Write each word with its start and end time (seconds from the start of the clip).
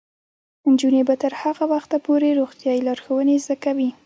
نجونې 0.71 1.01
به 1.07 1.15
تر 1.21 1.33
هغه 1.41 1.63
وخته 1.73 1.97
پورې 2.05 2.37
روغتیايي 2.39 2.81
لارښوونې 2.87 3.35
زده 3.45 3.55
کوي. 3.63 3.89